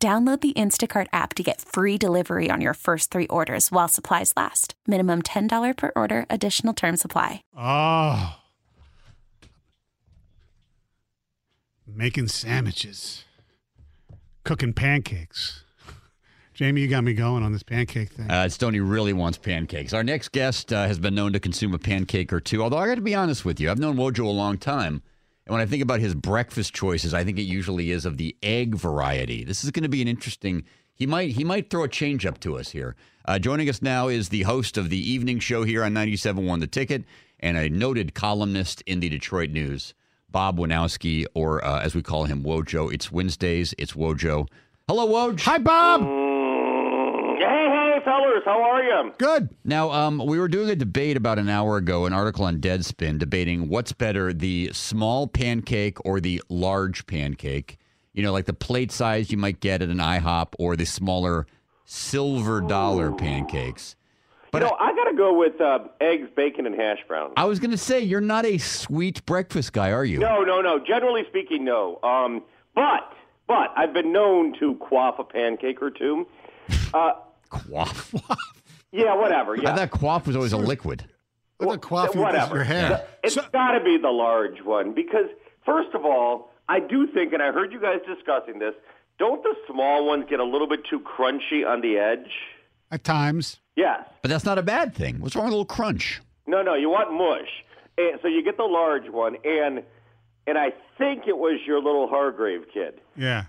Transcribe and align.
Download 0.00 0.40
the 0.40 0.52
Instacart 0.52 1.08
app 1.12 1.34
to 1.34 1.42
get 1.42 1.60
free 1.60 1.98
delivery 1.98 2.50
on 2.52 2.60
your 2.60 2.74
first 2.74 3.10
three 3.10 3.26
orders 3.26 3.72
while 3.72 3.88
supplies 3.88 4.32
last. 4.36 4.74
Minimum 4.86 5.22
$10 5.22 5.76
per 5.76 5.90
order, 5.96 6.24
additional 6.30 6.72
term 6.72 6.96
supply. 6.96 7.42
Oh. 7.56 8.36
Making 11.84 12.28
sandwiches. 12.28 13.24
Cooking 14.44 14.72
pancakes. 14.72 15.64
Jamie, 16.54 16.82
you 16.82 16.86
got 16.86 17.02
me 17.02 17.12
going 17.12 17.42
on 17.42 17.52
this 17.52 17.64
pancake 17.64 18.10
thing. 18.10 18.30
Uh, 18.30 18.48
Stoney 18.48 18.78
really 18.78 19.12
wants 19.12 19.36
pancakes. 19.36 19.92
Our 19.92 20.04
next 20.04 20.30
guest 20.30 20.72
uh, 20.72 20.86
has 20.86 21.00
been 21.00 21.16
known 21.16 21.32
to 21.32 21.40
consume 21.40 21.74
a 21.74 21.78
pancake 21.78 22.32
or 22.32 22.38
two, 22.38 22.62
although 22.62 22.78
I 22.78 22.86
got 22.86 22.94
to 22.94 23.00
be 23.00 23.16
honest 23.16 23.44
with 23.44 23.58
you. 23.58 23.68
I've 23.68 23.80
known 23.80 23.96
Wojo 23.96 24.26
a 24.26 24.28
long 24.28 24.58
time. 24.58 25.02
And 25.48 25.54
when 25.54 25.62
I 25.62 25.66
think 25.66 25.82
about 25.82 26.00
his 26.00 26.14
breakfast 26.14 26.74
choices, 26.74 27.14
I 27.14 27.24
think 27.24 27.38
it 27.38 27.44
usually 27.44 27.90
is 27.90 28.04
of 28.04 28.18
the 28.18 28.36
egg 28.42 28.74
variety. 28.74 29.44
This 29.44 29.64
is 29.64 29.70
going 29.70 29.82
to 29.82 29.88
be 29.88 30.02
an 30.02 30.08
interesting. 30.08 30.64
He 30.94 31.06
might 31.06 31.30
he 31.30 31.42
might 31.42 31.70
throw 31.70 31.84
a 31.84 31.88
change 31.88 32.26
up 32.26 32.38
to 32.40 32.58
us 32.58 32.68
here. 32.68 32.96
Uh, 33.24 33.38
joining 33.38 33.70
us 33.70 33.80
now 33.80 34.08
is 34.08 34.28
the 34.28 34.42
host 34.42 34.76
of 34.76 34.90
the 34.90 35.10
evening 35.10 35.38
show 35.38 35.64
here 35.64 35.82
on 35.84 35.94
97.1 35.94 36.60
The 36.60 36.66
Ticket 36.66 37.04
and 37.40 37.56
a 37.56 37.70
noted 37.70 38.14
columnist 38.14 38.82
in 38.82 39.00
the 39.00 39.08
Detroit 39.08 39.48
News, 39.48 39.94
Bob 40.30 40.58
Wojnowski, 40.58 41.24
or 41.32 41.64
uh, 41.64 41.80
as 41.80 41.94
we 41.94 42.02
call 42.02 42.24
him, 42.24 42.42
Wojo. 42.42 42.92
It's 42.92 43.10
Wednesdays. 43.10 43.74
It's 43.78 43.92
Wojo. 43.94 44.48
Hello, 44.86 45.08
Woj. 45.08 45.40
Hi, 45.40 45.56
Bob. 45.56 46.27
Hey, 47.98 48.04
hey, 48.04 48.40
how 48.44 48.62
are 48.62 48.82
you? 48.82 49.12
Good. 49.18 49.48
Now, 49.64 49.90
um, 49.90 50.22
we 50.24 50.38
were 50.38 50.46
doing 50.46 50.70
a 50.70 50.76
debate 50.76 51.16
about 51.16 51.38
an 51.38 51.48
hour 51.48 51.76
ago, 51.78 52.06
an 52.06 52.12
article 52.12 52.44
on 52.44 52.60
Deadspin, 52.60 53.18
debating 53.18 53.68
what's 53.68 53.92
better, 53.92 54.32
the 54.32 54.70
small 54.72 55.26
pancake 55.26 55.98
or 56.04 56.20
the 56.20 56.40
large 56.48 57.06
pancake. 57.06 57.78
You 58.12 58.22
know, 58.22 58.32
like 58.32 58.44
the 58.44 58.52
plate 58.52 58.92
size 58.92 59.32
you 59.32 59.36
might 59.36 59.58
get 59.58 59.82
at 59.82 59.88
an 59.88 59.98
IHOP 59.98 60.54
or 60.60 60.76
the 60.76 60.86
smaller 60.86 61.46
silver 61.84 62.60
dollar 62.60 63.10
pancakes. 63.10 63.96
But 64.52 64.62
you 64.62 64.68
know, 64.68 64.76
I, 64.78 64.94
got 64.94 65.10
to 65.10 65.16
go 65.16 65.36
with 65.36 65.60
uh, 65.60 65.80
eggs, 66.00 66.28
bacon, 66.36 66.66
and 66.66 66.74
hash 66.74 66.98
browns. 67.08 67.34
I 67.36 67.46
was 67.46 67.58
going 67.58 67.72
to 67.72 67.78
say, 67.78 68.00
you're 68.00 68.20
not 68.20 68.46
a 68.46 68.58
sweet 68.58 69.26
breakfast 69.26 69.72
guy, 69.72 69.90
are 69.90 70.04
you? 70.04 70.20
No, 70.20 70.42
no, 70.42 70.60
no. 70.60 70.78
Generally 70.78 71.24
speaking, 71.28 71.64
no. 71.64 71.98
Um, 72.02 72.44
but, 72.76 73.12
but 73.48 73.72
I've 73.76 73.92
been 73.92 74.12
known 74.12 74.56
to 74.60 74.76
quaff 74.76 75.18
a 75.18 75.24
pancake 75.24 75.82
or 75.82 75.90
two. 75.90 76.26
Uh, 76.94 77.12
Quaff. 77.50 78.14
yeah, 78.92 79.14
whatever. 79.14 79.56
I 79.58 79.62
Yeah, 79.62 79.76
thought 79.76 79.90
quaff 79.90 80.26
was 80.26 80.36
always 80.36 80.52
a 80.52 80.56
liquid. 80.58 81.04
Look 81.60 81.74
at 81.74 81.80
coffee 81.82 82.18
whatever. 82.18 82.56
your 82.56 82.64
hair. 82.64 83.06
It's 83.24 83.34
So- 83.34 83.42
got 83.52 83.72
to 83.72 83.82
be 83.84 83.98
the 84.00 84.10
large 84.10 84.62
one 84.62 84.94
because, 84.94 85.26
first 85.66 85.94
of 85.94 86.04
all, 86.04 86.52
I 86.68 86.78
do 86.80 87.06
think, 87.12 87.32
and 87.32 87.42
I 87.42 87.50
heard 87.50 87.72
you 87.72 87.80
guys 87.80 87.98
discussing 88.06 88.58
this. 88.60 88.74
Don't 89.18 89.42
the 89.42 89.54
small 89.70 90.06
ones 90.06 90.26
get 90.30 90.38
a 90.38 90.44
little 90.44 90.68
bit 90.68 90.80
too 90.88 91.00
crunchy 91.00 91.66
on 91.66 91.80
the 91.80 91.96
edge? 91.98 92.30
at 92.90 93.04
times. 93.04 93.58
Yes. 93.76 94.00
But 94.22 94.30
that's 94.30 94.44
not 94.46 94.56
a 94.56 94.62
bad 94.62 94.94
thing. 94.94 95.20
What's 95.20 95.36
wrong 95.36 95.44
with 95.46 95.52
a 95.52 95.56
little 95.56 95.66
crunch? 95.66 96.22
No, 96.46 96.62
no, 96.62 96.74
you 96.74 96.88
want 96.88 97.12
mush. 97.12 97.50
And 97.98 98.18
so 98.22 98.28
you 98.28 98.42
get 98.42 98.56
the 98.56 98.62
large 98.64 99.10
one, 99.10 99.36
and 99.44 99.82
and 100.46 100.56
I 100.56 100.72
think 100.96 101.24
it 101.26 101.36
was 101.36 101.60
your 101.66 101.82
little 101.82 102.08
Hargrave 102.08 102.62
kid. 102.72 103.00
Yeah. 103.14 103.44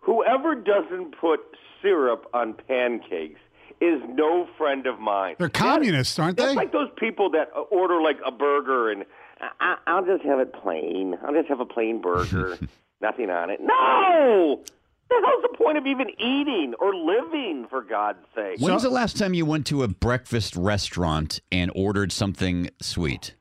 Whoever 0.00 0.54
doesn't 0.56 1.14
put 1.20 1.38
syrup 1.84 2.26
on 2.32 2.54
pancakes 2.66 3.40
is 3.80 4.00
no 4.08 4.48
friend 4.56 4.86
of 4.86 4.98
mine. 4.98 5.36
They're 5.38 5.48
communists, 5.48 6.18
aren't 6.18 6.38
That's 6.38 6.50
they? 6.50 6.56
like 6.56 6.72
those 6.72 6.88
people 6.96 7.30
that 7.30 7.50
order 7.70 8.00
like 8.00 8.16
a 8.26 8.32
burger 8.32 8.90
and 8.90 9.04
I, 9.40 9.50
I, 9.60 9.76
I'll 9.86 10.04
just 10.04 10.24
have 10.24 10.38
it 10.38 10.52
plain. 10.52 11.16
I'll 11.24 11.34
just 11.34 11.48
have 11.48 11.60
a 11.60 11.66
plain 11.66 12.00
burger, 12.00 12.58
nothing 13.00 13.30
on 13.30 13.50
it. 13.50 13.60
No. 13.60 14.62
The 15.10 15.22
hell's 15.22 15.42
the 15.42 15.56
point 15.58 15.76
of 15.76 15.86
even 15.86 16.08
eating 16.18 16.74
or 16.80 16.94
living, 16.94 17.66
for 17.68 17.82
God's 17.82 18.24
sake? 18.34 18.58
When's 18.58 18.82
the 18.82 18.90
last 18.90 19.18
time 19.18 19.34
you 19.34 19.44
went 19.44 19.66
to 19.66 19.82
a 19.82 19.88
breakfast 19.88 20.56
restaurant 20.56 21.40
and 21.52 21.70
ordered 21.74 22.10
something 22.10 22.70
sweet? 22.80 23.34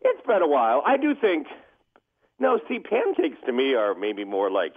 It's 0.00 0.26
been 0.26 0.42
a 0.42 0.48
while. 0.48 0.82
I 0.84 0.96
do 0.96 1.14
think. 1.14 1.46
No, 2.40 2.58
see, 2.68 2.80
pancakes 2.80 3.38
to 3.46 3.52
me 3.52 3.74
are 3.74 3.94
maybe 3.94 4.24
more 4.24 4.50
like 4.50 4.74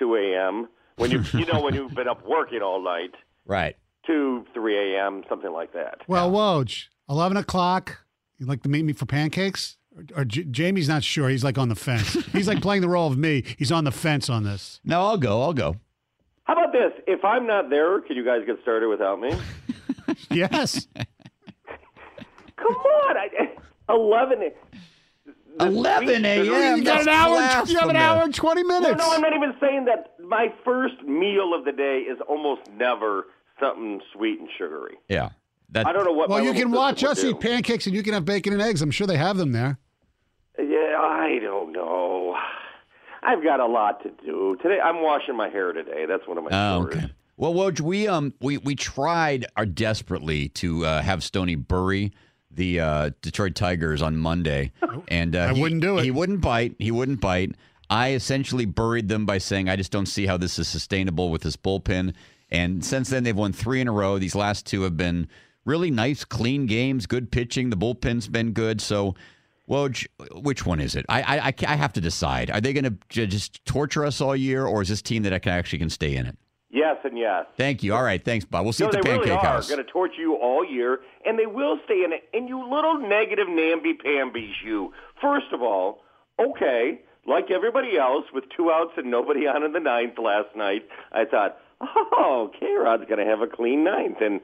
2 0.00 0.16
a.m. 0.16 0.68
when 0.96 1.10
you 1.10 1.22
you 1.32 1.46
know 1.46 1.60
when 1.60 1.74
you've 1.78 1.94
been 1.94 2.08
up 2.08 2.26
working 2.26 2.62
all 2.62 2.82
night, 2.82 3.14
Right. 3.44 3.76
2, 4.06 4.44
3 4.54 4.94
a.m. 4.94 5.22
something 5.28 5.52
like 5.52 5.72
that. 5.72 6.00
Well, 6.06 6.30
Woj, 6.30 6.84
11 7.08 7.36
o'clock. 7.36 8.04
You'd 8.38 8.48
like 8.48 8.62
to 8.62 8.68
meet 8.68 8.84
me 8.84 8.92
for 8.92 9.06
pancakes? 9.06 9.76
Or, 9.96 10.20
or 10.20 10.24
J- 10.24 10.44
Jamie's 10.44 10.88
not 10.88 11.02
sure. 11.02 11.28
He's 11.28 11.42
like 11.42 11.58
on 11.58 11.68
the 11.68 11.74
fence. 11.74 12.12
He's 12.32 12.46
like 12.48 12.60
playing 12.62 12.82
the 12.82 12.88
role 12.88 13.10
of 13.10 13.16
me. 13.18 13.42
He's 13.58 13.72
on 13.72 13.84
the 13.84 13.90
fence 13.92 14.28
on 14.30 14.44
this. 14.44 14.80
No, 14.84 15.00
I'll 15.02 15.16
go. 15.16 15.42
I'll 15.42 15.52
go. 15.54 15.76
How 16.44 16.52
about 16.52 16.72
this? 16.72 16.92
If 17.08 17.24
I'm 17.24 17.46
not 17.46 17.70
there, 17.70 18.00
can 18.02 18.14
you 18.16 18.24
guys 18.24 18.42
get 18.46 18.56
started 18.62 18.88
without 18.88 19.20
me? 19.20 19.30
Yes. 20.30 20.86
Come 22.56 22.66
on, 22.74 23.16
I, 23.16 23.28
11. 23.92 24.38
the 25.58 25.64
11 25.66 26.06
sweet 26.08 26.24
a.m. 26.24 26.78
You 26.78 26.84
got 26.84 27.02
an 27.02 27.08
hour. 27.08 27.34
You 27.36 27.40
have 27.42 27.58
an 27.60 27.66
blasphemous. 27.74 27.96
hour 27.96 28.22
and 28.22 28.34
20 28.34 28.62
No, 28.62 28.80
minutes. 28.80 28.98
no, 28.98 29.12
I'm 29.12 29.20
not 29.20 29.32
even 29.34 29.54
saying 29.60 29.84
that. 29.86 30.14
My 30.28 30.52
first 30.64 31.02
meal 31.02 31.52
of 31.54 31.64
the 31.64 31.72
day 31.72 31.98
is 32.00 32.18
almost 32.28 32.62
never 32.76 33.26
something 33.60 34.00
sweet 34.12 34.40
and 34.40 34.48
sugary. 34.58 34.96
Yeah. 35.08 35.30
That, 35.70 35.86
I 35.86 35.92
don't 35.92 36.04
know 36.04 36.12
what. 36.12 36.28
Well, 36.28 36.38
my 36.38 36.44
you 36.44 36.52
can 36.54 36.70
watch 36.70 37.02
us 37.04 37.22
eat 37.24 37.40
pancakes 37.40 37.86
and 37.86 37.94
you 37.94 38.02
can 38.02 38.14
have 38.14 38.24
bacon 38.24 38.52
and 38.52 38.62
eggs. 38.62 38.82
I'm 38.82 38.90
sure 38.90 39.06
they 39.06 39.16
have 39.16 39.36
them 39.36 39.52
there. 39.52 39.78
Yeah, 40.58 40.96
I 40.98 41.38
don't 41.42 41.72
know. 41.72 42.36
I've 43.22 43.42
got 43.42 43.58
a 43.60 43.66
lot 43.66 44.02
to 44.04 44.10
do 44.24 44.56
today. 44.62 44.78
I'm 44.80 45.02
washing 45.02 45.36
my 45.36 45.48
hair 45.48 45.72
today. 45.72 46.06
That's 46.06 46.26
one 46.28 46.38
of 46.38 46.44
my 46.44 46.50
Oh, 46.52 46.82
chores. 46.84 46.94
okay. 46.96 47.12
Well, 47.36 47.52
Woj, 47.52 47.80
we 47.80 48.06
um 48.08 48.32
we 48.40 48.58
we 48.58 48.74
tried 48.76 49.46
our 49.56 49.66
desperately 49.66 50.48
to 50.50 50.86
uh, 50.86 51.02
have 51.02 51.22
Stony 51.24 51.56
bury 51.56 52.12
the 52.50 52.80
uh, 52.80 53.10
Detroit 53.20 53.54
Tigers 53.54 54.00
on 54.00 54.16
Monday, 54.16 54.72
and 55.08 55.36
uh, 55.36 55.40
I 55.50 55.52
he- 55.54 55.60
wouldn't 55.60 55.82
do 55.82 55.98
it. 55.98 56.04
He 56.04 56.10
wouldn't 56.10 56.40
bite. 56.40 56.76
He 56.78 56.90
wouldn't 56.90 57.20
bite. 57.20 57.54
I 57.88 58.12
essentially 58.12 58.64
buried 58.64 59.08
them 59.08 59.26
by 59.26 59.38
saying 59.38 59.68
I 59.68 59.76
just 59.76 59.92
don't 59.92 60.06
see 60.06 60.26
how 60.26 60.36
this 60.36 60.58
is 60.58 60.68
sustainable 60.68 61.30
with 61.30 61.42
this 61.42 61.56
bullpen. 61.56 62.14
And 62.50 62.84
since 62.84 63.10
then, 63.10 63.24
they've 63.24 63.36
won 63.36 63.52
three 63.52 63.80
in 63.80 63.88
a 63.88 63.92
row. 63.92 64.18
These 64.18 64.34
last 64.34 64.66
two 64.66 64.82
have 64.82 64.96
been 64.96 65.28
really 65.64 65.90
nice, 65.90 66.24
clean 66.24 66.66
games, 66.66 67.06
good 67.06 67.30
pitching. 67.30 67.70
The 67.70 67.76
bullpen's 67.76 68.28
been 68.28 68.52
good. 68.52 68.80
So, 68.80 69.14
Woj, 69.68 70.06
which 70.42 70.64
one 70.64 70.80
is 70.80 70.94
it? 70.94 71.06
I 71.08 71.38
I, 71.38 71.54
I 71.66 71.76
have 71.76 71.92
to 71.94 72.00
decide. 72.00 72.50
Are 72.50 72.60
they 72.60 72.72
going 72.72 72.98
to 73.10 73.26
just 73.26 73.64
torture 73.64 74.04
us 74.04 74.20
all 74.20 74.36
year, 74.36 74.64
or 74.64 74.82
is 74.82 74.88
this 74.88 75.02
team 75.02 75.24
that 75.24 75.32
I 75.32 75.40
can 75.40 75.52
actually 75.52 75.80
can 75.80 75.90
stay 75.90 76.14
in 76.14 76.26
it? 76.26 76.38
Yes 76.70 76.98
and 77.04 77.16
yes. 77.16 77.46
Thank 77.56 77.82
you. 77.82 77.94
All 77.94 78.02
right. 78.02 78.22
Thanks, 78.22 78.44
Bob. 78.44 78.64
We'll 78.64 78.72
see 78.72 78.84
No, 78.84 78.90
you 78.90 78.98
at 78.98 79.02
they 79.04 79.10
the 79.10 79.16
really 79.16 79.30
Pancake 79.30 79.48
are 79.48 79.62
going 79.62 79.84
to 79.84 79.90
torture 79.90 80.20
you 80.20 80.34
all 80.34 80.64
year, 80.64 81.00
and 81.24 81.38
they 81.38 81.46
will 81.46 81.78
stay 81.84 82.04
in 82.04 82.12
it. 82.12 82.28
And 82.34 82.48
you 82.48 82.58
little 82.62 82.98
negative 82.98 83.48
namby-pambies, 83.48 84.56
you. 84.64 84.92
First 85.20 85.46
of 85.52 85.62
all, 85.62 86.02
okay, 86.38 87.00
like 87.26 87.50
everybody 87.50 87.98
else, 87.98 88.24
with 88.32 88.44
two 88.56 88.70
outs 88.70 88.92
and 88.96 89.10
nobody 89.10 89.46
on 89.46 89.62
in 89.62 89.72
the 89.72 89.80
ninth 89.80 90.18
last 90.18 90.54
night, 90.56 90.86
I 91.12 91.24
thought, 91.24 91.58
oh, 91.80 92.50
K-Rod's 92.58 93.04
going 93.06 93.18
to 93.18 93.26
have 93.26 93.40
a 93.40 93.46
clean 93.46 93.84
ninth, 93.84 94.18
and, 94.20 94.40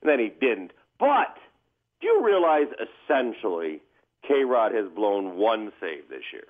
and 0.00 0.04
then 0.04 0.18
he 0.18 0.28
didn't. 0.28 0.72
But 0.98 1.36
do 2.00 2.06
you 2.08 2.24
realize, 2.24 2.66
essentially, 2.78 3.80
K-Rod 4.26 4.72
has 4.74 4.86
blown 4.94 5.36
one 5.36 5.72
save 5.80 6.08
this 6.08 6.22
year? 6.32 6.44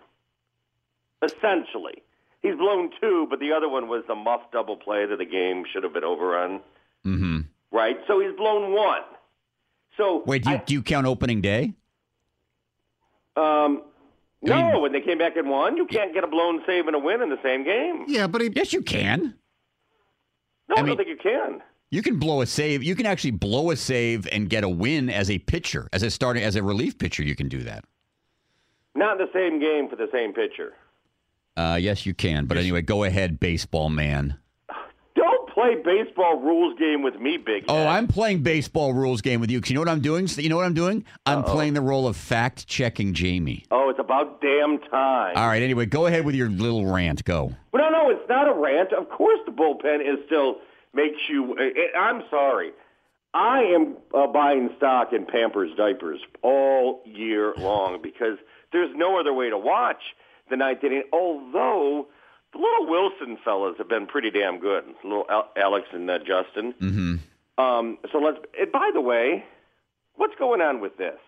Essentially. 1.22 2.02
He's 2.42 2.54
blown 2.56 2.90
two, 3.00 3.26
but 3.28 3.40
the 3.40 3.52
other 3.52 3.68
one 3.68 3.88
was 3.88 4.04
the 4.06 4.14
muff 4.14 4.42
double 4.52 4.76
play 4.76 5.06
that 5.06 5.16
the 5.18 5.24
game 5.24 5.64
should 5.72 5.82
have 5.82 5.92
been 5.92 6.04
over 6.04 6.36
on 6.38 6.60
hmm 7.02 7.40
right? 7.72 7.96
So 8.06 8.20
he's 8.20 8.34
blown 8.36 8.72
one. 8.72 9.02
So 9.96 10.22
Wait, 10.26 10.44
do 10.44 10.50
you, 10.50 10.56
I- 10.56 10.62
do 10.64 10.74
you 10.74 10.82
count 10.82 11.06
opening 11.06 11.40
day? 11.40 11.74
um, 13.36 13.82
I 14.46 14.60
no, 14.62 14.72
mean- 14.72 14.82
when 14.82 14.92
they 14.92 15.00
came 15.00 15.18
back 15.18 15.36
and 15.36 15.48
won, 15.48 15.76
you 15.76 15.86
can't 15.86 16.14
get 16.14 16.24
a 16.24 16.26
blown 16.26 16.62
save 16.66 16.86
and 16.86 16.96
a 16.96 16.98
win 16.98 17.22
in 17.22 17.30
the 17.30 17.38
same 17.42 17.64
game. 17.64 18.04
Yeah, 18.08 18.26
but 18.26 18.40
he. 18.40 18.50
Yes, 18.54 18.72
you 18.72 18.82
can. 18.82 19.34
No, 20.68 20.76
I 20.76 20.80
I, 20.80 20.82
mean- 20.82 20.96
don't 20.96 21.06
think 21.06 21.08
you 21.08 21.16
can. 21.22 21.62
You 21.90 22.02
can 22.02 22.18
blow 22.18 22.40
a 22.40 22.46
save. 22.46 22.82
You 22.82 22.96
can 22.96 23.06
actually 23.06 23.30
blow 23.30 23.70
a 23.70 23.76
save 23.76 24.26
and 24.32 24.50
get 24.50 24.64
a 24.64 24.68
win 24.68 25.08
as 25.08 25.30
a 25.30 25.38
pitcher, 25.38 25.88
as 25.92 26.02
a 26.02 26.10
starting, 26.10 26.42
as 26.42 26.56
a 26.56 26.62
relief 26.62 26.98
pitcher. 26.98 27.22
You 27.22 27.36
can 27.36 27.48
do 27.48 27.62
that. 27.62 27.84
Not 28.96 29.20
in 29.20 29.26
the 29.26 29.32
same 29.32 29.60
game 29.60 29.88
for 29.88 29.94
the 29.94 30.08
same 30.12 30.32
pitcher. 30.32 30.74
Uh, 31.56 31.78
yes, 31.80 32.04
you 32.04 32.12
can. 32.12 32.46
But 32.46 32.56
anyway, 32.58 32.82
go 32.82 33.04
ahead, 33.04 33.38
baseball 33.38 33.88
man. 33.88 34.36
Play 35.74 36.04
baseball 36.04 36.40
rules 36.40 36.78
game 36.78 37.02
with 37.02 37.16
me, 37.20 37.36
big. 37.36 37.64
Oh. 37.68 37.86
I'm 37.86 38.06
playing 38.06 38.42
baseball 38.42 38.92
rules 38.92 39.20
game 39.20 39.40
with 39.40 39.50
you 39.50 39.58
because 39.58 39.70
you 39.70 39.74
know 39.74 39.80
what 39.80 39.88
I'm 39.88 40.00
doing. 40.00 40.28
You 40.36 40.48
know 40.48 40.56
what 40.56 40.66
I'm 40.66 40.74
doing? 40.74 41.04
I'm 41.24 41.42
playing 41.42 41.74
the 41.74 41.80
role 41.80 42.06
of 42.06 42.16
fact 42.16 42.66
checking 42.66 43.14
Jamie. 43.14 43.64
Oh, 43.70 43.90
it's 43.90 43.98
about 44.00 44.40
damn 44.40 44.78
time. 44.78 45.36
All 45.36 45.46
right. 45.48 45.62
Anyway, 45.62 45.86
go 45.86 46.06
ahead 46.06 46.24
with 46.24 46.34
your 46.34 46.48
little 46.48 46.86
rant. 46.86 47.24
Go. 47.24 47.54
But 47.72 47.78
no, 47.78 47.90
no, 47.90 48.10
it's 48.10 48.28
not 48.28 48.48
a 48.48 48.58
rant. 48.58 48.92
Of 48.92 49.08
course, 49.08 49.40
the 49.46 49.52
bullpen 49.52 50.00
is 50.00 50.24
still 50.26 50.56
makes 50.94 51.18
you. 51.28 51.56
I- 51.58 51.98
I'm 51.98 52.22
sorry. 52.30 52.70
I 53.34 53.60
am 53.74 53.96
uh, 54.14 54.26
buying 54.28 54.70
stock 54.78 55.12
in 55.12 55.26
Pampers 55.26 55.70
diapers 55.76 56.20
all 56.42 57.02
year 57.04 57.52
long 57.58 58.00
because 58.02 58.38
there's 58.72 58.90
no 58.96 59.20
other 59.20 59.34
way 59.34 59.50
to 59.50 59.58
watch 59.58 60.00
the 60.48 60.56
ninth 60.56 60.82
inning. 60.82 61.02
Although 61.12 62.06
the 62.52 62.58
little 62.58 62.86
Wilson 62.86 63.38
fellas 63.44 63.74
have 63.78 63.88
been 63.88 64.06
pretty 64.06 64.30
damn 64.30 64.58
good, 64.58 64.84
little 65.04 65.26
Al- 65.28 65.50
Alex 65.56 65.86
and 65.92 66.08
uh, 66.10 66.18
Justin. 66.18 66.74
Mm-hmm. 66.80 67.62
Um, 67.62 67.98
so 68.12 68.18
let's. 68.18 68.38
And 68.58 68.72
by 68.72 68.90
the 68.92 69.00
way, 69.00 69.44
what's 70.14 70.34
going 70.38 70.60
on 70.60 70.80
with 70.80 70.96
this? 70.96 71.18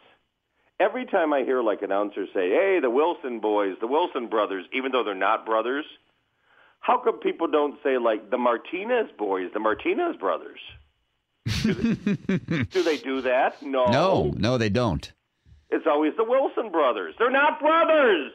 Every 0.80 1.06
time 1.06 1.32
I 1.32 1.42
hear 1.42 1.62
like 1.62 1.82
announcers 1.82 2.28
say, 2.34 2.50
"Hey, 2.50 2.78
the 2.80 2.90
Wilson 2.90 3.40
boys, 3.40 3.76
the 3.80 3.86
Wilson 3.86 4.28
brothers," 4.28 4.64
even 4.72 4.92
though 4.92 5.02
they're 5.04 5.14
not 5.14 5.44
brothers, 5.44 5.84
how 6.80 6.98
come 6.98 7.18
people 7.18 7.48
don't 7.48 7.78
say 7.82 7.98
like 7.98 8.30
the 8.30 8.38
Martinez 8.38 9.10
boys, 9.18 9.50
the 9.52 9.60
Martinez 9.60 10.16
brothers? 10.16 10.60
Do 11.62 11.74
they, 11.74 12.62
do 12.70 12.82
they 12.82 12.98
do 12.98 13.22
that? 13.22 13.62
No. 13.62 13.86
No, 13.86 14.34
no, 14.36 14.58
they 14.58 14.68
don't. 14.68 15.10
It's 15.70 15.86
always 15.86 16.12
the 16.16 16.24
Wilson 16.24 16.70
brothers. 16.70 17.14
They're 17.18 17.30
not 17.30 17.60
brothers. 17.60 18.32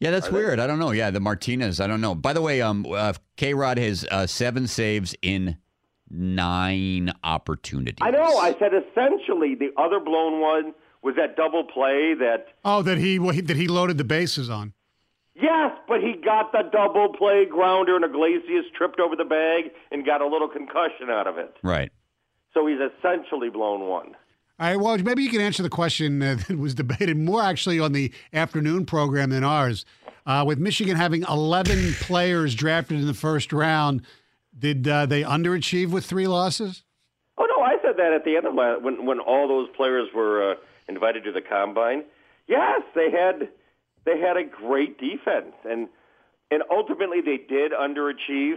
Yeah, 0.00 0.10
that's 0.12 0.28
Are 0.28 0.30
they? 0.30 0.38
weird. 0.38 0.60
I 0.60 0.66
don't 0.66 0.78
know. 0.78 0.92
Yeah, 0.92 1.10
the 1.10 1.20
Martinez. 1.20 1.80
I 1.80 1.86
don't 1.86 2.00
know. 2.00 2.14
By 2.14 2.32
the 2.32 2.40
way, 2.42 2.60
um, 2.62 2.86
uh, 2.88 3.14
K 3.36 3.52
Rod 3.54 3.78
has 3.78 4.06
uh, 4.10 4.26
seven 4.26 4.66
saves 4.68 5.14
in 5.22 5.56
nine 6.10 7.12
opportunities. 7.24 7.98
I 8.00 8.10
know. 8.10 8.38
I 8.38 8.52
said 8.58 8.72
essentially 8.74 9.54
the 9.54 9.70
other 9.76 10.00
blown 10.00 10.40
one 10.40 10.74
was 11.02 11.14
that 11.16 11.36
double 11.36 11.64
play 11.64 12.14
that 12.14 12.46
Oh, 12.64 12.82
that 12.82 12.98
he 12.98 13.18
that 13.18 13.56
he 13.56 13.68
loaded 13.68 13.98
the 13.98 14.04
bases 14.04 14.50
on. 14.50 14.72
Yes, 15.34 15.70
but 15.86 16.00
he 16.00 16.14
got 16.24 16.50
the 16.50 16.62
double 16.72 17.14
play 17.16 17.44
grounder, 17.48 17.94
and 17.94 18.04
Iglesias 18.04 18.64
tripped 18.76 18.98
over 18.98 19.14
the 19.14 19.24
bag 19.24 19.70
and 19.92 20.04
got 20.04 20.20
a 20.20 20.26
little 20.26 20.48
concussion 20.48 21.10
out 21.10 21.28
of 21.28 21.38
it. 21.38 21.54
Right. 21.62 21.92
So 22.54 22.66
he's 22.66 22.78
essentially 22.80 23.48
blown 23.48 23.86
one. 23.88 24.16
All 24.60 24.66
right. 24.66 24.76
Well, 24.76 24.98
maybe 24.98 25.22
you 25.22 25.30
can 25.30 25.40
answer 25.40 25.62
the 25.62 25.70
question 25.70 26.20
uh, 26.20 26.36
that 26.48 26.58
was 26.58 26.74
debated 26.74 27.16
more 27.16 27.42
actually 27.42 27.78
on 27.78 27.92
the 27.92 28.12
afternoon 28.32 28.86
program 28.86 29.30
than 29.30 29.44
ours. 29.44 29.84
Uh, 30.26 30.44
with 30.46 30.58
Michigan 30.58 30.96
having 30.96 31.22
11 31.28 31.92
players 32.00 32.54
drafted 32.54 32.98
in 32.98 33.06
the 33.06 33.14
first 33.14 33.52
round, 33.52 34.02
did 34.58 34.86
uh, 34.88 35.06
they 35.06 35.22
underachieve 35.22 35.90
with 35.90 36.04
three 36.04 36.26
losses? 36.26 36.82
Oh 37.38 37.46
no, 37.48 37.62
I 37.62 37.76
said 37.82 37.96
that 37.98 38.12
at 38.12 38.24
the 38.24 38.36
end 38.36 38.46
of 38.46 38.54
my 38.54 38.76
when 38.76 39.06
when 39.06 39.20
all 39.20 39.46
those 39.46 39.68
players 39.76 40.08
were 40.12 40.52
uh, 40.52 40.54
invited 40.88 41.22
to 41.24 41.32
the 41.32 41.40
combine. 41.40 42.02
Yes, 42.48 42.82
they 42.96 43.10
had 43.12 43.48
they 44.04 44.18
had 44.18 44.36
a 44.36 44.42
great 44.42 44.98
defense, 44.98 45.54
and 45.64 45.88
and 46.50 46.64
ultimately 46.68 47.20
they 47.20 47.36
did 47.36 47.70
underachieve, 47.70 48.56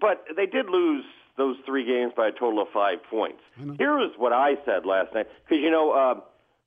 but 0.00 0.24
they 0.34 0.46
did 0.46 0.70
lose 0.70 1.04
those 1.36 1.56
three 1.66 1.84
games 1.84 2.12
by 2.16 2.28
a 2.28 2.32
total 2.32 2.62
of 2.62 2.68
five 2.72 2.98
points. 3.10 3.40
Here 3.78 4.00
is 4.00 4.10
what 4.16 4.32
I 4.32 4.56
said 4.64 4.86
last 4.86 5.14
night, 5.14 5.26
because 5.44 5.62
you 5.62 5.70
know 5.70 5.90
uh, 5.92 6.20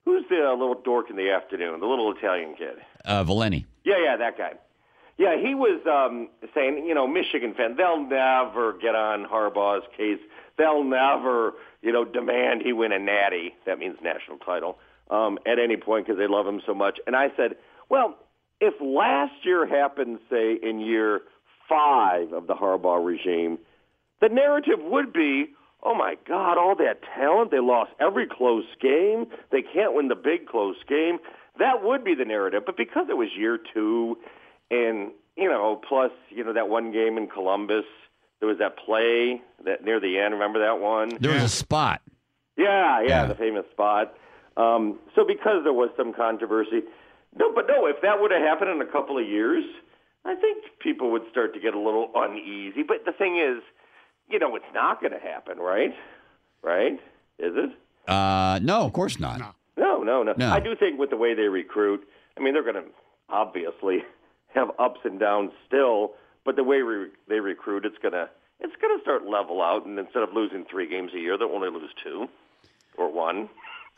who's 0.05 0.25
the 0.29 0.47
uh, 0.47 0.51
little 0.51 0.79
dork 0.83 1.09
in 1.09 1.15
the 1.15 1.31
afternoon, 1.31 1.79
the 1.79 1.87
little 1.87 2.11
Italian 2.15 2.55
kid. 2.55 2.77
Uh, 3.05 3.23
Valenti. 3.23 3.65
Yeah, 3.83 3.95
yeah, 4.03 4.17
that 4.17 4.37
guy. 4.37 4.53
Yeah, 5.17 5.35
he 5.37 5.53
was 5.53 5.81
um, 5.85 6.29
saying, 6.55 6.85
you 6.85 6.95
know, 6.95 7.05
Michigan 7.05 7.53
fan, 7.53 7.75
they'll 7.75 8.01
never 8.01 8.73
get 8.73 8.95
on 8.95 9.25
Harbaugh's 9.25 9.85
case. 9.97 10.19
They'll 10.57 10.83
never, 10.83 11.55
you 11.81 11.91
know, 11.91 12.05
demand 12.05 12.61
he 12.61 12.71
win 12.71 12.93
a 12.93 12.99
natty. 12.99 13.53
That 13.65 13.79
means 13.79 13.97
national 14.01 14.37
title 14.37 14.79
um, 15.09 15.37
at 15.45 15.59
any 15.59 15.75
point 15.75 16.05
because 16.07 16.17
they 16.17 16.27
love 16.27 16.47
him 16.47 16.61
so 16.65 16.73
much. 16.73 16.99
And 17.05 17.17
I 17.17 17.33
said, 17.35 17.57
well, 17.89 18.15
if 18.61 18.75
last 18.79 19.33
year 19.43 19.65
happened, 19.67 20.19
say, 20.29 20.57
in 20.61 20.79
year 20.79 21.21
five 21.67 22.31
of 22.31 22.47
the 22.47 22.55
Harbaugh 22.55 23.03
regime, 23.03 23.59
the 24.21 24.29
narrative 24.29 24.79
would 24.81 25.13
be, 25.13 25.47
oh 25.83 25.93
my 25.95 26.15
God, 26.27 26.57
all 26.57 26.75
that 26.75 26.99
talent. 27.15 27.51
They 27.51 27.59
lost 27.59 27.91
every 27.99 28.27
close 28.27 28.65
game. 28.81 29.25
They 29.51 29.61
can't 29.61 29.93
win 29.93 30.07
the 30.07 30.15
big 30.15 30.47
close 30.47 30.75
game. 30.87 31.19
That 31.57 31.83
would 31.83 32.03
be 32.03 32.15
the 32.15 32.25
narrative. 32.25 32.63
But 32.65 32.77
because 32.77 33.07
it 33.09 33.17
was 33.17 33.29
year 33.37 33.57
two, 33.73 34.17
and 34.71 35.11
you 35.35 35.49
know, 35.49 35.79
plus 35.87 36.11
you 36.29 36.43
know 36.43 36.53
that 36.53 36.69
one 36.69 36.91
game 36.91 37.17
in 37.17 37.27
Columbus, 37.27 37.85
there 38.39 38.47
was 38.49 38.57
that 38.59 38.77
play 38.77 39.41
that 39.65 39.83
near 39.83 39.99
the 39.99 40.17
end. 40.19 40.33
Remember 40.33 40.59
that 40.59 40.79
one? 40.81 41.09
There 41.19 41.33
was 41.33 41.43
a 41.43 41.49
spot. 41.49 42.01
Yeah, 42.57 43.01
yeah, 43.01 43.07
Yeah. 43.07 43.25
the 43.27 43.35
famous 43.35 43.65
spot. 43.71 44.13
Um, 44.57 44.99
so 45.15 45.23
because 45.25 45.63
there 45.63 45.71
was 45.73 45.89
some 45.95 46.11
controversy, 46.13 46.81
no, 47.37 47.53
but 47.53 47.67
no, 47.67 47.85
if 47.85 48.01
that 48.01 48.19
would 48.19 48.31
have 48.31 48.41
happened 48.41 48.69
in 48.71 48.81
a 48.81 48.91
couple 48.91 49.17
of 49.17 49.25
years, 49.25 49.63
I 50.25 50.35
think 50.35 50.65
people 50.79 51.11
would 51.11 51.21
start 51.31 51.53
to 51.53 51.59
get 51.61 51.73
a 51.73 51.79
little 51.79 52.11
uneasy. 52.15 52.83
But 52.83 53.05
the 53.05 53.13
thing 53.13 53.37
is, 53.37 53.63
you 54.29 54.39
know, 54.39 54.55
it's 54.55 54.65
not 54.73 55.01
going 55.01 55.13
to 55.13 55.19
happen, 55.19 55.57
right? 55.57 55.93
Right? 56.63 56.93
Is 57.39 57.53
it? 57.55 57.71
Uh, 58.09 58.59
no, 58.61 58.81
of 58.81 58.93
course 58.93 59.19
not. 59.19 59.39
No. 59.39 59.51
No, 59.77 60.03
no, 60.03 60.23
no, 60.23 60.33
No. 60.37 60.49
I 60.51 60.59
do 60.59 60.75
think 60.75 60.99
with 60.99 61.09
the 61.09 61.15
way 61.17 61.33
they 61.35 61.43
recruit, 61.47 62.05
I 62.37 62.41
mean, 62.41 62.53
they're 62.53 62.63
going 62.63 62.75
to 62.83 62.89
obviously 63.29 63.99
have 64.53 64.69
ups 64.77 64.99
and 65.05 65.19
downs 65.19 65.51
still, 65.67 66.11
but 66.45 66.55
the 66.55 66.63
way 66.63 66.77
re- 66.77 67.09
they 67.27 67.39
recruit, 67.39 67.85
it's 67.85 67.97
going 68.01 68.13
to 68.13 68.29
it's 68.61 68.73
going 68.81 68.97
to 68.97 69.01
start 69.01 69.25
level 69.25 69.61
out, 69.61 69.85
and 69.85 69.97
instead 69.97 70.21
of 70.21 70.33
losing 70.33 70.65
three 70.69 70.85
games 70.89 71.11
a 71.15 71.19
year, 71.19 71.37
they'll 71.37 71.47
only 71.47 71.69
lose 71.69 71.91
two 72.03 72.27
or 72.97 73.09
one. 73.09 73.47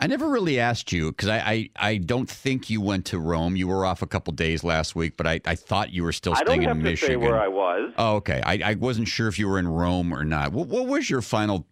I 0.01 0.07
never 0.07 0.27
really 0.27 0.59
asked 0.59 0.91
you 0.91 1.11
because 1.11 1.29
I, 1.29 1.37
I, 1.37 1.69
I 1.75 1.97
don't 1.97 2.27
think 2.27 2.71
you 2.71 2.81
went 2.81 3.05
to 3.05 3.19
Rome. 3.19 3.55
You 3.55 3.67
were 3.67 3.85
off 3.85 4.01
a 4.01 4.07
couple 4.07 4.33
days 4.33 4.63
last 4.63 4.95
week, 4.95 5.15
but 5.15 5.27
I, 5.27 5.39
I 5.45 5.53
thought 5.53 5.91
you 5.93 6.03
were 6.03 6.11
still 6.11 6.33
I 6.33 6.37
don't 6.37 6.47
staying 6.47 6.61
have 6.63 6.77
in 6.77 6.83
to 6.83 6.89
Michigan. 6.89 7.13
say 7.13 7.15
where 7.17 7.39
I 7.39 7.47
was. 7.47 7.93
Oh, 7.99 8.15
okay. 8.15 8.41
I, 8.43 8.71
I 8.71 8.73
wasn't 8.73 9.07
sure 9.07 9.27
if 9.27 9.37
you 9.37 9.47
were 9.47 9.59
in 9.59 9.67
Rome 9.67 10.11
or 10.11 10.25
not. 10.25 10.53
What, 10.53 10.67
what 10.69 10.87
was 10.87 11.07
your 11.07 11.21
final 11.21 11.67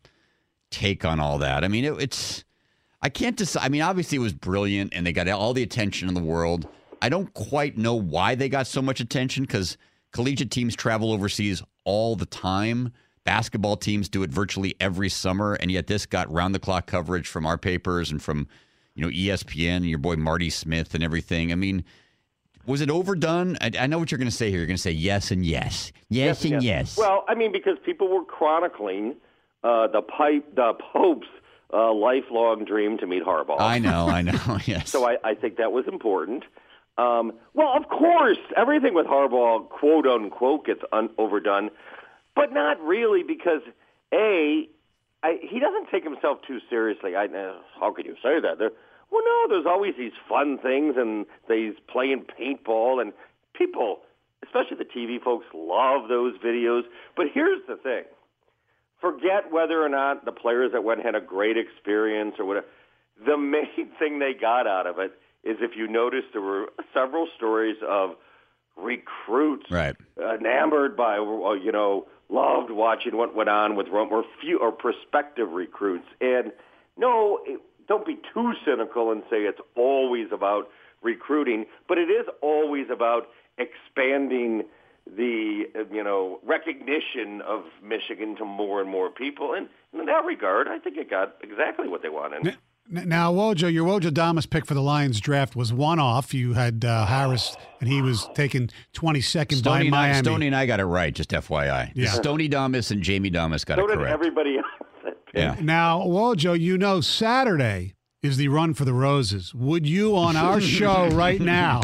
take 0.69 1.03
on 1.03 1.19
all 1.19 1.39
that? 1.39 1.63
I 1.63 1.67
mean, 1.67 1.85
it, 1.85 1.99
it's 1.99 2.43
I 3.01 3.09
can't 3.09 3.35
decide. 3.35 3.63
I 3.65 3.69
mean, 3.69 3.81
obviously 3.81 4.17
it 4.17 4.21
was 4.21 4.33
brilliant, 4.33 4.93
and 4.93 5.07
they 5.07 5.11
got 5.11 5.27
all 5.27 5.53
the 5.53 5.63
attention 5.63 6.07
in 6.07 6.13
the 6.13 6.21
world. 6.21 6.67
I 7.01 7.09
don't 7.09 7.33
quite 7.33 7.77
know 7.77 7.95
why 7.95 8.35
they 8.35 8.47
got 8.47 8.67
so 8.67 8.81
much 8.81 8.99
attention 8.99 9.43
because 9.43 9.75
collegiate 10.11 10.51
teams 10.51 10.75
travel 10.75 11.11
overseas 11.11 11.63
all 11.83 12.15
the 12.15 12.27
time. 12.27 12.93
Basketball 13.29 13.77
teams 13.77 14.09
do 14.09 14.23
it 14.23 14.31
virtually 14.31 14.75
every 14.79 15.07
summer, 15.07 15.53
and 15.53 15.69
yet 15.69 15.85
this 15.85 16.07
got 16.07 16.31
round 16.33 16.55
the 16.55 16.59
clock 16.59 16.87
coverage 16.87 17.27
from 17.27 17.45
our 17.45 17.59
papers 17.59 18.09
and 18.09 18.19
from 18.19 18.47
you 18.95 19.03
know 19.03 19.09
ESPN 19.09 19.75
and 19.77 19.85
your 19.87 19.99
boy 19.99 20.15
Marty 20.15 20.49
Smith 20.49 20.95
and 20.95 21.03
everything. 21.03 21.51
I 21.51 21.55
mean. 21.55 21.85
Was 22.65 22.81
it 22.81 22.89
overdone? 22.91 23.57
I, 23.61 23.71
I 23.79 23.87
know 23.87 23.97
what 23.97 24.11
you're 24.11 24.19
going 24.19 24.29
to 24.29 24.35
say 24.35 24.49
here. 24.49 24.59
You're 24.59 24.67
going 24.67 24.77
to 24.77 24.81
say 24.81 24.91
yes 24.91 25.31
and 25.31 25.43
yes, 25.43 25.91
yes, 26.09 26.43
and 26.43 26.61
yes. 26.61 26.97
Well, 26.97 27.23
I 27.27 27.33
mean, 27.33 27.51
because 27.51 27.77
people 27.83 28.09
were 28.09 28.23
chronicling 28.23 29.15
uh, 29.63 29.87
the 29.87 30.01
pipe, 30.01 30.55
the 30.55 30.73
Pope's 30.93 31.27
uh, 31.73 31.91
lifelong 31.93 32.65
dream 32.65 32.97
to 32.99 33.07
meet 33.07 33.23
Harbaugh. 33.23 33.59
I 33.59 33.79
know, 33.79 34.07
I 34.07 34.21
know. 34.21 34.59
Yes. 34.65 34.89
So 34.89 35.07
I, 35.07 35.17
I 35.23 35.33
think 35.33 35.57
that 35.57 35.71
was 35.71 35.85
important. 35.87 36.43
Um, 36.97 37.31
well, 37.53 37.73
of 37.75 37.87
course, 37.89 38.37
everything 38.57 38.93
with 38.93 39.07
Harbaugh, 39.07 39.67
quote 39.69 40.05
unquote, 40.05 40.65
gets 40.65 40.81
un- 40.91 41.09
overdone, 41.17 41.69
but 42.35 42.53
not 42.53 42.79
really 42.81 43.23
because 43.23 43.61
a 44.13 44.67
I, 45.21 45.37
he 45.41 45.59
doesn't 45.59 45.89
take 45.91 46.03
himself 46.03 46.39
too 46.47 46.59
seriously. 46.69 47.15
I, 47.15 47.25
uh, 47.25 47.55
how 47.79 47.91
could 47.91 48.05
you 48.05 48.15
say 48.23 48.39
that? 48.39 48.57
There, 48.57 48.71
well, 49.11 49.21
no, 49.25 49.47
there's 49.49 49.65
always 49.65 49.95
these 49.97 50.13
fun 50.27 50.57
things, 50.59 50.95
and 50.97 51.25
he's 51.47 51.73
playing 51.91 52.25
paintball, 52.39 53.01
and 53.01 53.11
people, 53.53 53.99
especially 54.43 54.77
the 54.77 54.85
TV 54.85 55.21
folks, 55.21 55.45
love 55.53 56.07
those 56.07 56.37
videos. 56.37 56.83
But 57.17 57.27
here's 57.33 57.59
the 57.67 57.75
thing: 57.75 58.03
forget 59.01 59.51
whether 59.51 59.83
or 59.83 59.89
not 59.89 60.25
the 60.25 60.31
players 60.31 60.71
that 60.71 60.83
went 60.83 61.03
had 61.03 61.15
a 61.15 61.21
great 61.21 61.57
experience 61.57 62.35
or 62.39 62.45
whatever. 62.45 62.67
The 63.25 63.37
main 63.37 63.89
thing 63.99 64.19
they 64.19 64.33
got 64.33 64.67
out 64.67 64.87
of 64.87 64.99
it 64.99 65.11
is 65.43 65.57
if 65.61 65.71
you 65.75 65.87
notice 65.87 66.23
there 66.33 66.41
were 66.41 66.67
several 66.93 67.27
stories 67.35 67.77
of 67.87 68.11
recruits 68.77 69.69
right. 69.69 69.95
enamored 70.17 70.95
by 70.95 71.17
uh, 71.17 71.53
you 71.53 71.71
know 71.71 72.07
loved 72.29 72.71
watching 72.71 73.17
what 73.17 73.35
went 73.35 73.49
on 73.49 73.75
with 73.75 73.87
Rome 73.87 74.09
or 74.11 74.23
few 74.41 74.59
or 74.59 74.71
prospective 74.71 75.51
recruits. 75.51 76.07
And 76.21 76.51
no 76.97 77.39
it, 77.45 77.59
don't 77.87 78.05
be 78.05 78.17
too 78.33 78.53
cynical 78.65 79.11
and 79.11 79.23
say 79.29 79.37
it's 79.37 79.61
always 79.75 80.27
about 80.31 80.69
recruiting 81.01 81.65
but 81.87 81.97
it 81.97 82.09
is 82.09 82.25
always 82.41 82.87
about 82.91 83.27
expanding 83.57 84.63
the 85.07 85.63
you 85.91 86.03
know 86.03 86.39
recognition 86.43 87.41
of 87.41 87.63
Michigan 87.83 88.35
to 88.35 88.45
more 88.45 88.79
and 88.79 88.89
more 88.89 89.09
people. 89.09 89.53
And 89.53 89.67
in 89.93 90.05
that 90.05 90.25
regard 90.25 90.67
I 90.67 90.77
think 90.77 90.97
it 90.97 91.09
got 91.09 91.35
exactly 91.41 91.87
what 91.87 92.03
they 92.03 92.09
wanted 92.09 92.57
Now, 92.91 93.31
Wojo, 93.31 93.71
your 93.71 93.87
Wojo 93.87 94.11
Damas 94.11 94.47
pick 94.47 94.65
for 94.65 94.73
the 94.73 94.81
Lions 94.81 95.19
draft 95.19 95.55
was 95.55 95.71
one 95.71 95.99
off. 95.99 96.33
You 96.33 96.53
had 96.53 96.83
uh, 96.83 97.05
Harris, 97.05 97.55
and 97.79 97.87
he 97.87 98.01
was 98.01 98.27
taken 98.33 98.71
22nd 98.93 99.49
by 99.49 99.55
Stony 99.55 99.85
and, 99.87 99.95
I, 99.95 100.07
Miami. 100.07 100.23
Stony 100.23 100.47
and 100.47 100.55
I 100.55 100.65
got 100.65 100.79
it 100.79 100.85
right, 100.85 101.13
just 101.13 101.29
FYI. 101.29 101.91
Yeah. 101.93 102.11
Stony 102.11 102.47
Damas 102.47 102.89
and 102.89 103.03
Jamie 103.03 103.29
Damas 103.29 103.63
got 103.63 103.77
So 103.77 103.85
it 103.85 103.89
did 103.89 103.97
correct. 103.99 104.11
everybody 104.13 104.57
else. 104.57 105.15
yeah. 105.35 105.55
Now, 105.61 105.99
Wojo, 106.01 106.59
you 106.59 106.79
know 106.79 106.99
Saturday 106.99 107.93
is 108.23 108.37
the 108.37 108.47
run 108.47 108.73
for 108.73 108.85
the 108.85 108.93
roses. 108.93 109.53
Would 109.53 109.87
you, 109.87 110.17
on 110.17 110.35
our 110.35 110.59
show 110.79 111.09
right 111.09 111.39
now, 111.39 111.81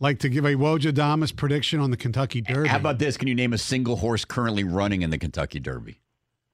like 0.00 0.18
to 0.20 0.28
give 0.28 0.44
a 0.44 0.54
Wojo 0.54 0.92
Damas 0.92 1.30
prediction 1.30 1.78
on 1.78 1.92
the 1.92 1.96
Kentucky 1.96 2.40
Derby? 2.40 2.68
How 2.68 2.76
about 2.76 2.98
this? 2.98 3.16
Can 3.16 3.28
you 3.28 3.36
name 3.36 3.52
a 3.52 3.58
single 3.58 3.94
horse 3.96 4.24
currently 4.24 4.64
running 4.64 5.02
in 5.02 5.10
the 5.10 5.18
Kentucky 5.18 5.60
Derby? 5.60 6.00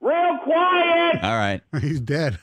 Real 0.02 0.36
quiet. 0.44 1.22
All 1.22 1.36
right. 1.38 1.62
He's 1.80 2.00
dead. 2.00 2.38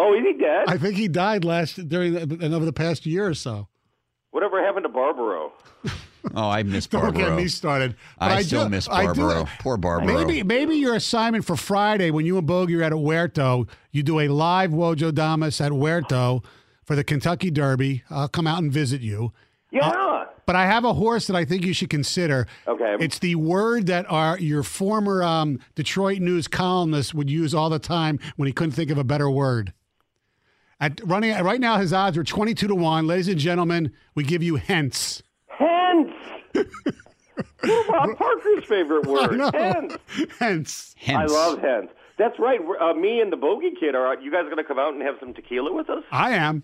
Oh, 0.00 0.14
is 0.14 0.24
he 0.24 0.32
dead? 0.40 0.64
I 0.68 0.78
think 0.78 0.94
he 0.94 1.08
died 1.08 1.44
last 1.44 1.88
during 1.88 2.12
the, 2.14 2.22
and 2.44 2.54
over 2.54 2.64
the 2.64 2.72
past 2.72 3.04
year 3.04 3.26
or 3.26 3.34
so. 3.34 3.68
Whatever 4.30 4.64
happened 4.64 4.84
to 4.84 4.88
Barbaro? 4.88 5.52
Oh, 6.34 6.50
I 6.50 6.62
miss 6.64 6.86
Don't 6.88 7.14
get 7.14 7.32
me 7.34 7.46
started. 7.48 7.94
But 8.18 8.32
I, 8.32 8.42
still 8.42 8.64
do- 8.64 8.70
miss 8.70 8.88
I 8.88 9.12
do- 9.12 9.22
Barbaro. 9.22 9.48
Poor 9.60 9.76
Barbaro. 9.76 10.26
Maybe 10.26 10.42
maybe 10.42 10.74
your 10.74 10.94
assignment 10.96 11.44
for 11.44 11.56
Friday 11.56 12.10
when 12.10 12.26
you 12.26 12.36
and 12.36 12.46
Bogey 12.46 12.74
are 12.76 12.82
at 12.82 12.92
Huerto, 12.92 13.66
you 13.92 14.02
do 14.02 14.18
a 14.20 14.28
live 14.28 14.70
Wojo 14.72 15.14
Damas 15.14 15.60
at 15.60 15.70
Huerto 15.70 16.42
for 16.84 16.96
the 16.96 17.04
Kentucky 17.04 17.50
Derby. 17.50 18.02
I'll 18.10 18.28
come 18.28 18.46
out 18.48 18.58
and 18.60 18.70
visit 18.70 19.00
you. 19.00 19.32
Yeah. 19.70 20.24
But 20.44 20.56
I 20.56 20.66
have 20.66 20.84
a 20.84 20.92
horse 20.92 21.28
that 21.28 21.36
I 21.36 21.44
think 21.44 21.64
you 21.64 21.72
should 21.72 21.88
consider. 21.88 22.46
Okay. 22.66 22.96
It's 23.00 23.20
the 23.20 23.36
word 23.36 23.86
that 23.86 24.04
our 24.10 24.38
your 24.38 24.64
former 24.64 25.22
um, 25.22 25.60
Detroit 25.76 26.18
News 26.20 26.48
columnist 26.48 27.14
would 27.14 27.30
use 27.30 27.54
all 27.54 27.70
the 27.70 27.78
time 27.78 28.18
when 28.36 28.48
he 28.48 28.52
couldn't 28.52 28.72
think 28.72 28.90
of 28.90 28.98
a 28.98 29.04
better 29.04 29.30
word. 29.30 29.72
At 30.80 31.00
running 31.04 31.32
right 31.42 31.60
now, 31.60 31.78
his 31.78 31.92
odds 31.92 32.16
are 32.16 32.24
twenty-two 32.24 32.68
to 32.68 32.74
one. 32.74 33.06
Ladies 33.06 33.28
and 33.28 33.38
gentlemen, 33.38 33.92
we 34.14 34.22
give 34.24 34.42
you 34.42 34.56
hence. 34.56 35.22
Hence. 35.48 36.12
Bob 37.88 38.16
Parker's 38.16 38.64
favorite 38.68 39.06
word. 39.06 39.36
know. 39.36 39.50
Hence. 39.52 39.96
Hence. 40.38 40.94
Hence. 40.98 41.32
I 41.32 41.34
love 41.34 41.58
hens. 41.60 41.90
That's 42.18 42.38
right. 42.38 42.60
Uh, 42.80 42.94
me 42.94 43.20
and 43.20 43.32
the 43.32 43.36
Bogey 43.36 43.72
Kid 43.78 43.94
are. 43.94 44.18
You 44.20 44.30
guys 44.30 44.44
going 44.44 44.56
to 44.56 44.64
come 44.64 44.78
out 44.78 44.92
and 44.94 45.02
have 45.02 45.16
some 45.20 45.34
tequila 45.34 45.72
with 45.72 45.88
us? 45.90 46.02
I 46.10 46.30
am. 46.32 46.62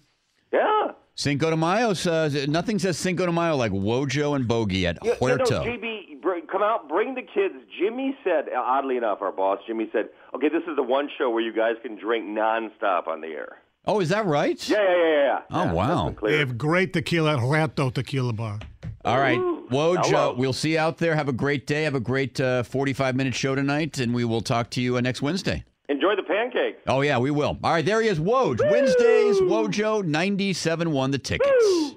Yeah. 0.52 0.92
Cinco 1.16 1.50
de 1.50 1.56
Mayo. 1.56 1.90
Uh, 1.90 2.28
nothing 2.49 2.78
says 2.78 2.97
Cinco 2.99 3.26
de 3.26 3.33
Mayo 3.33 3.56
like 3.56 3.71
Wojo 3.73 4.35
and 4.37 4.47
Bogey 4.49 4.87
at 4.87 4.99
Yeah, 5.02 5.12
yeah, 5.12 5.16
Huerto. 5.18 5.44
no, 5.64 5.71
JB, 5.71 6.21
br- 6.23 6.47
come 6.50 6.62
out, 6.62 6.88
bring 6.88 7.14
the 7.14 7.23
kids. 7.23 7.54
Jimmy 7.80 8.16
said, 8.25 8.47
oddly 8.56 8.97
enough, 8.97 9.18
our 9.23 9.30
boss 9.33 9.59
Jimmy 9.66 9.88
said, 9.92 10.09
"Okay, 10.35 10.49
this 10.49 10.62
is 10.68 10.75
the 10.76 10.83
one 10.83 11.09
show 11.18 11.30
where 11.30 11.42
you 11.42 11.52
guys 11.52 11.75
can 11.83 11.97
drink 11.97 12.25
nonstop 12.26 13.06
on 13.06 13.21
the 13.21 13.28
air." 13.28 13.59
Oh, 13.87 14.00
is 14.00 14.09
that 14.11 14.26
right? 14.26 14.69
Yeah, 14.69 14.79
yeah, 14.83 14.88
yeah, 14.97 15.25
yeah. 15.25 15.38
Oh, 15.50 15.64
Yeah, 15.64 15.73
wow. 15.73 16.09
that's 16.11 16.23
They 16.23 16.38
have 16.38 16.57
great 16.59 16.93
tequila 16.93 17.35
at 17.35 17.41
Huerto 17.41 17.91
Tequila 17.91 18.33
Bar. 18.33 18.61
All 19.05 19.19
right, 19.19 19.38
Woj, 19.38 20.07
Hello. 20.07 20.31
uh, 20.31 20.35
we'll 20.35 20.53
see 20.55 20.73
you 20.73 20.79
out 20.79 20.97
there. 20.99 21.14
Have 21.14 21.29
a 21.29 21.33
great 21.33 21.67
day. 21.67 21.83
Have 21.83 21.95
a 21.95 22.00
great 22.00 22.41
uh, 22.41 22.62
45 22.62 23.14
minute 23.17 23.35
show 23.35 23.55
tonight, 23.55 23.99
and 23.99 24.14
we 24.14 24.25
will 24.25 24.41
talk 24.41 24.71
to 24.71 24.81
you 24.81 24.97
uh, 24.97 25.00
next 25.00 25.21
Wednesday. 25.21 25.64
Enjoy 25.91 26.17
the 26.17 26.23
pancakes. 26.23 26.81
Oh, 26.87 27.03
yeah, 27.03 27.19
we 27.19 27.31
will. 27.31 27.59
All 27.62 27.73
right, 27.73 27.85
there 27.85 28.00
he 28.00 28.09
is, 28.09 28.19
Woj. 28.19 28.59
Wednesdays, 28.71 29.38
Wojo, 29.43 30.03
97 30.03 30.91
won 30.91 31.11
the 31.11 31.19
tickets. 31.19 31.95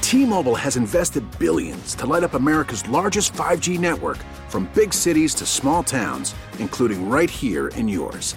T-Mobile 0.00 0.54
has 0.54 0.76
invested 0.76 1.24
billions 1.38 1.94
to 1.96 2.06
light 2.06 2.22
up 2.22 2.34
America's 2.34 2.88
largest 2.88 3.32
5G 3.34 3.78
network 3.78 4.18
from 4.48 4.66
big 4.74 4.94
cities 4.94 5.34
to 5.34 5.44
small 5.44 5.82
towns, 5.82 6.34
including 6.60 7.08
right 7.10 7.28
here 7.28 7.68
in 7.68 7.88
yours. 7.88 8.36